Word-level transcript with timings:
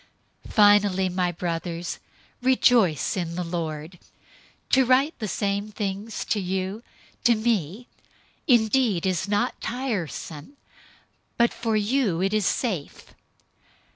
003:001 0.47 0.51
Finally, 0.53 1.09
my 1.09 1.31
brothers, 1.31 1.99
rejoice 2.41 3.15
in 3.15 3.35
the 3.35 3.43
Lord. 3.43 3.99
To 4.71 4.83
write 4.83 5.13
the 5.19 5.27
same 5.27 5.71
things 5.71 6.25
to 6.25 6.39
you, 6.39 6.81
to 7.23 7.35
me 7.35 7.87
indeed 8.47 9.05
is 9.05 9.27
not 9.27 9.61
tiresome, 9.61 10.57
but 11.37 11.53
for 11.53 11.75
you 11.77 12.19
it 12.19 12.33
is 12.33 12.47
safe. 12.47 13.13